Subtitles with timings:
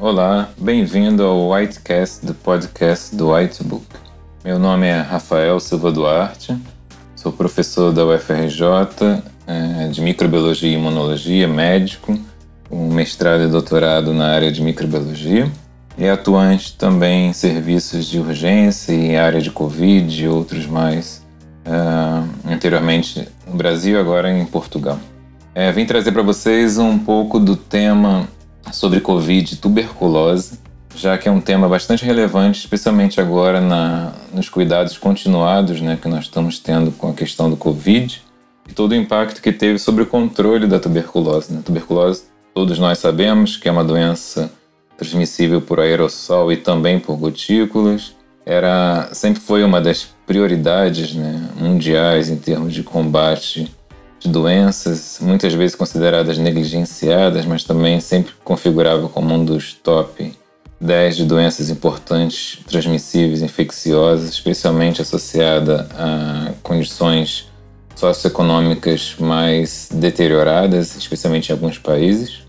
[0.00, 3.84] Olá, bem-vindo ao Whitecast do podcast do Whitebook.
[4.42, 6.56] Meu nome é Rafael Silva Duarte,
[7.14, 12.18] sou professor da UFRJ é, de Microbiologia e Imunologia, médico,
[12.66, 15.52] com mestrado e doutorado na área de microbiologia
[15.98, 21.22] e atuante também em serviços de urgência e área de Covid e outros mais,
[21.66, 24.98] uh, anteriormente no Brasil agora em Portugal.
[25.54, 28.26] É, vim trazer para vocês um pouco do tema
[28.72, 30.58] sobre Covid e tuberculose,
[30.94, 36.08] já que é um tema bastante relevante, especialmente agora na, nos cuidados continuados né, que
[36.08, 38.22] nós estamos tendo com a questão do Covid
[38.68, 41.52] e todo o impacto que teve sobre o controle da tuberculose.
[41.52, 41.62] Né?
[41.64, 44.50] Tuberculose, todos nós sabemos que é uma doença
[44.96, 48.14] transmissível por aerossol e também por gotículas.
[48.44, 53.74] Era, sempre foi uma das prioridades né, mundiais em termos de combate
[54.28, 60.32] doenças, muitas vezes consideradas negligenciadas, mas também sempre configurava como um dos top
[60.80, 67.50] 10 de doenças importantes transmissíveis infecciosas, especialmente associada a condições
[67.94, 72.40] socioeconômicas mais deterioradas, especialmente em alguns países.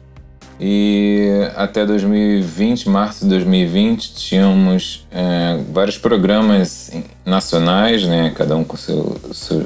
[0.64, 6.92] E até 2020, março de 2020, tínhamos é, vários programas
[7.26, 9.18] nacionais, né, cada um com seu,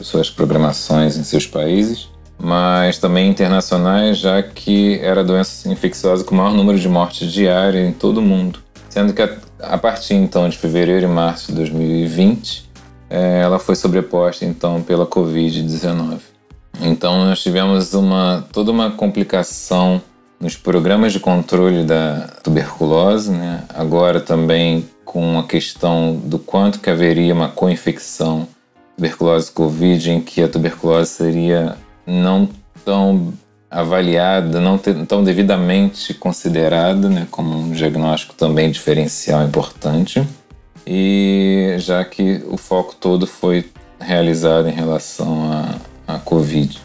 [0.01, 2.07] suas programações em seus países,
[2.39, 7.29] mas também internacionais, já que era a doença infecciosa com o maior número de mortes
[7.29, 8.59] diárias em todo o mundo.
[8.87, 12.69] Sendo que a, a partir então de fevereiro e março de 2020,
[13.09, 16.19] é, ela foi sobreposta então pela Covid-19.
[16.79, 20.01] Então nós tivemos uma, toda uma complicação
[20.39, 23.63] nos programas de controle da tuberculose, né?
[23.73, 28.47] agora também com a questão do quanto que haveria uma co-infecção
[28.95, 32.49] tuberculose Covid, em que a tuberculose seria não
[32.83, 33.33] tão
[33.69, 40.25] avaliada, não tão devidamente considerada né, como um diagnóstico também diferencial importante,
[40.87, 43.65] e já que o foco todo foi
[43.99, 45.49] realizado em relação
[46.07, 46.79] à Covid.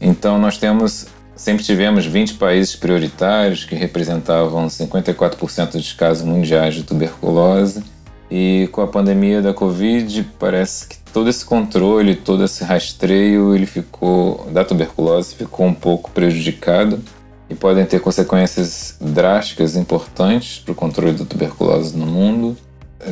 [0.00, 6.82] Então, nós temos Sempre tivemos 20 países prioritários que representavam 54% dos casos mundiais de
[6.82, 7.84] tuberculose.
[8.30, 13.66] E com a pandemia da Covid, parece que todo esse controle, todo esse rastreio, ele
[13.66, 17.00] ficou da tuberculose ficou um pouco prejudicado
[17.48, 22.56] e podem ter consequências drásticas importantes para o controle da tuberculose no mundo,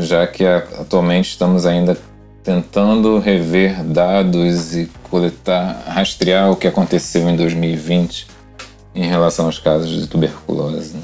[0.01, 1.97] já que atualmente estamos ainda
[2.45, 8.27] tentando rever dados e coletar, rastrear o que aconteceu em 2020
[8.95, 10.95] em relação aos casos de tuberculose.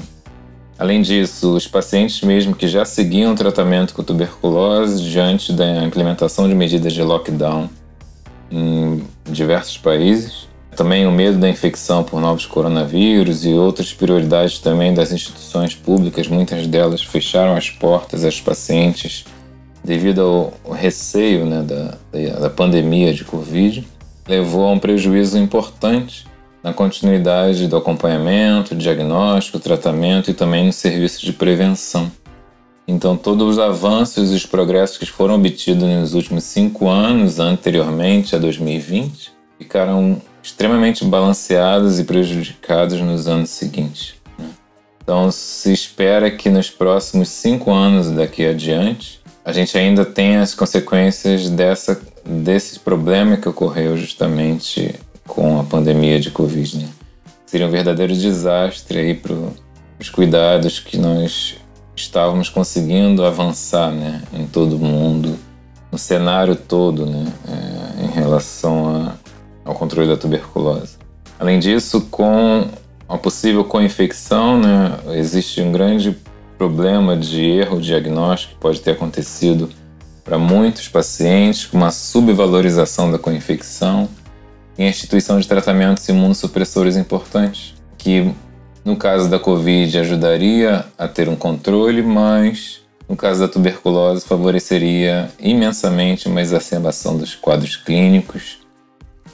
[0.77, 6.53] Além disso, os pacientes mesmo que já seguiam tratamento com tuberculose diante da implementação de
[6.53, 7.69] medidas de lockdown
[8.51, 14.93] em diversos países, também o medo da infecção por novos coronavírus e outras prioridades também
[14.93, 19.25] das instituições públicas, muitas delas fecharam as portas aos pacientes
[19.83, 23.87] devido ao receio né, da, da pandemia de Covid,
[24.27, 26.25] levou a um prejuízo importante
[26.63, 32.11] na continuidade do acompanhamento, diagnóstico, tratamento e também no serviço de prevenção.
[32.87, 38.35] Então, todos os avanços e os progressos que foram obtidos nos últimos cinco anos, anteriormente
[38.35, 44.15] a 2020, ficaram extremamente balanceados e prejudicados nos anos seguintes.
[44.37, 44.49] Né.
[45.01, 49.20] Então, se espera que nos próximos cinco anos daqui adiante,
[49.51, 54.95] a gente ainda tem as consequências dessa, desse problema que ocorreu justamente
[55.27, 56.77] com a pandemia de Covid.
[56.77, 56.87] Né?
[57.45, 59.35] Seria um verdadeiro desastre para
[59.99, 61.57] os cuidados que nós
[61.93, 65.37] estávamos conseguindo avançar né, em todo o mundo,
[65.91, 69.15] no cenário todo, né, é, em relação a,
[69.65, 70.95] ao controle da tuberculose.
[71.37, 72.69] Além disso, com
[73.09, 76.17] a possível co-infecção, né, existe um grande
[76.61, 79.67] problema de erro diagnóstico que pode ter acontecido
[80.23, 84.07] para muitos pacientes, com uma subvalorização da co-infecção
[84.77, 88.31] e a instituição de tratamentos imunossupressores importantes, que
[88.85, 95.31] no caso da Covid ajudaria a ter um controle, mas no caso da tuberculose favoreceria
[95.39, 98.59] imensamente uma exacerbação dos quadros clínicos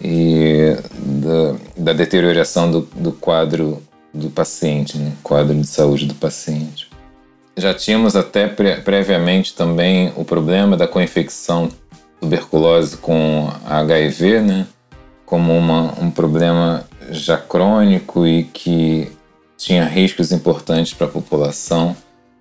[0.02, 1.56] e da,
[1.92, 3.84] da deterioração do, do quadro
[4.14, 5.12] do paciente, né?
[5.22, 6.87] quadro de saúde do paciente.
[7.58, 11.70] Já tínhamos até pre previamente também o problema da coinfecção
[12.22, 14.68] tuberculose com HIV, né?
[15.28, 19.12] como uma, um problema já crônico e que
[19.58, 21.96] tinha riscos importantes para a população.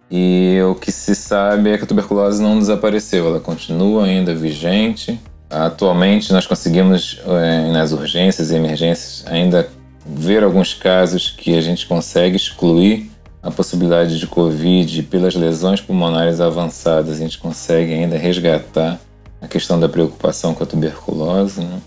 [0.08, 5.20] E o que se sabe é que a tuberculose não desapareceu, ela continua ainda vigente.
[5.50, 9.68] Atualmente, nós conseguimos, é, nas urgências e emergências, ainda
[10.06, 13.10] ver alguns casos que a gente consegue excluir
[13.46, 17.16] a possibilidade de Covid pelas lesões pulmonares avançadas.
[17.16, 18.98] A gente consegue ainda resgatar
[19.40, 21.60] a questão da preocupação com a tuberculose.
[21.60, 21.80] Né?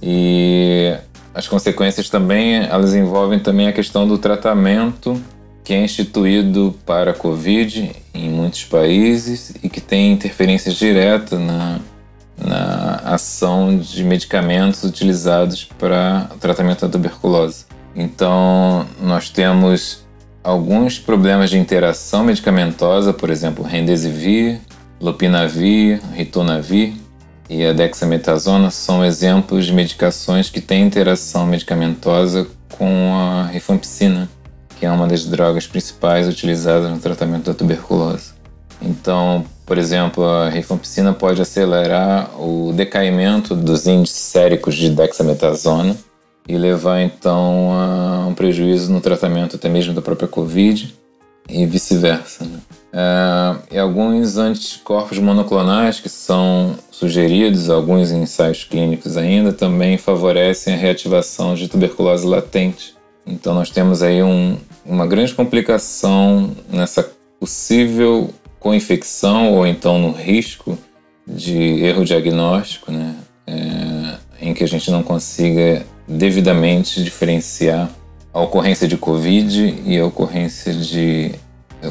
[0.00, 0.96] E
[1.34, 5.20] as consequências também, elas envolvem também a questão do tratamento
[5.64, 11.80] que é instituído para a Covid em muitos países e que tem interferências diretas na,
[12.38, 17.66] na ação de medicamentos utilizados para o tratamento da tuberculose.
[17.96, 20.04] Então, nós temos
[20.42, 24.60] alguns problemas de interação medicamentosa, por exemplo, Remdesivir,
[25.00, 26.94] Lopinavir, Ritonavir,
[27.48, 32.46] e a dexametasona são exemplos de medicações que têm interação medicamentosa
[32.78, 34.28] com a rifampicina,
[34.78, 38.32] que é uma das drogas principais utilizadas no tratamento da tuberculose.
[38.80, 45.96] Então, por exemplo, a rifampicina pode acelerar o decaimento dos índices séricos de dexametasona
[46.48, 50.94] e levar então a um prejuízo no tratamento até mesmo da própria Covid
[51.48, 52.44] e vice-versa.
[52.44, 52.58] Né?
[52.92, 60.76] É, e alguns anticorpos monoclonais que são sugeridos, alguns ensaios clínicos ainda, também favorecem a
[60.76, 62.94] reativação de tuberculose latente.
[63.26, 67.08] Então nós temos aí um, uma grande complicação nessa
[67.38, 70.78] possível co-infecção ou então no risco
[71.26, 73.16] de erro diagnóstico, né?
[73.46, 77.88] É, em que a gente não consiga devidamente diferenciar
[78.32, 81.32] a ocorrência de Covid e a ocorrência de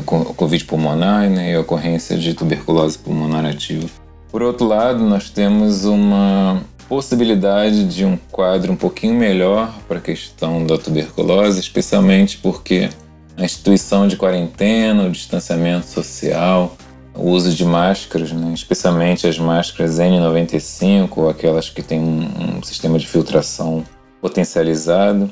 [0.06, 3.88] Covid pulmonar né, e a ocorrência de tuberculose pulmonar ativa.
[4.31, 10.01] Por outro lado, nós temos uma possibilidade de um quadro um pouquinho melhor para a
[10.01, 12.89] questão da tuberculose, especialmente porque
[13.38, 16.75] a instituição de quarentena, o distanciamento social,
[17.16, 22.63] o uso de máscaras, né, especialmente as máscaras N95 ou aquelas que têm um, um
[22.63, 23.83] sistema de filtração
[24.21, 25.30] potencializado,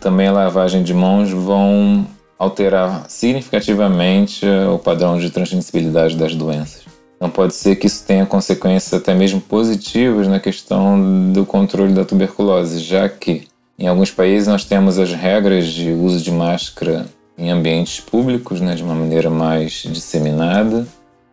[0.00, 2.06] também a lavagem de mãos vão
[2.38, 6.84] alterar significativamente eh, o padrão de transmissibilidade das doenças.
[7.16, 12.04] Então pode ser que isso tenha consequências até mesmo positivas na questão do controle da
[12.04, 17.06] tuberculose, já que em alguns países nós temos as regras de uso de máscara
[17.38, 20.86] em ambientes públicos, né, de uma maneira mais disseminada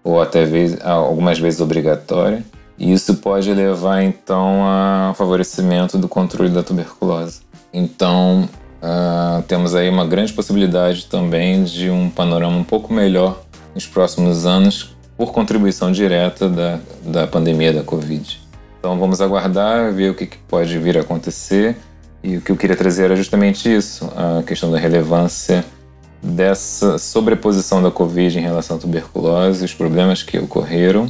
[0.03, 2.43] ou até vez, algumas vezes obrigatória.
[2.77, 7.41] Isso pode levar então a favorecimento do controle da tuberculose.
[7.71, 8.49] Então,
[8.81, 13.41] uh, temos aí uma grande possibilidade também de um panorama um pouco melhor
[13.75, 18.41] nos próximos anos por contribuição direta da, da pandemia da Covid.
[18.79, 21.77] Então, vamos aguardar, ver o que, que pode vir a acontecer.
[22.23, 25.63] E o que eu queria trazer era justamente isso, a questão da relevância
[26.21, 31.09] dessa sobreposição da Covid em relação à tuberculose, os problemas que ocorreram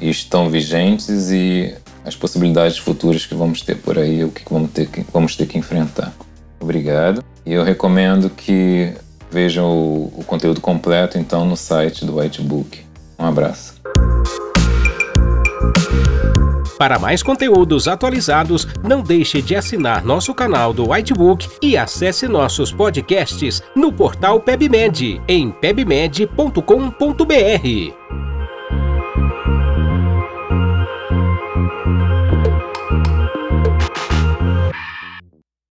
[0.00, 4.88] estão vigentes e as possibilidades futuras que vamos ter por aí, o que vamos ter
[4.88, 6.14] que, vamos ter que enfrentar.
[6.60, 7.24] Obrigado.
[7.44, 8.92] E eu recomendo que
[9.30, 12.80] vejam o, o conteúdo completo então no site do Whitebook.
[13.18, 13.74] Um abraço.
[16.78, 22.70] Para mais conteúdos atualizados, não deixe de assinar nosso canal do Whitebook e acesse nossos
[22.70, 28.05] podcasts no portal PebMed em pebmed.com.br.